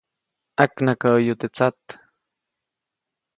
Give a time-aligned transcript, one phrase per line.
[0.61, 1.79] ʼAknakaʼäyu teʼ tsat.